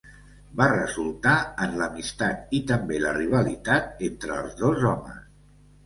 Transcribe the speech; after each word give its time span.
Va 0.61 0.65
resultar 0.69 1.33
en 1.67 1.77
l'amistat 1.83 2.57
i 2.61 2.65
també 2.73 2.99
la 3.07 3.15
rivalitat 3.21 4.05
entre 4.13 4.43
els 4.43 4.61
dos 4.67 4.93
homes. 4.97 5.27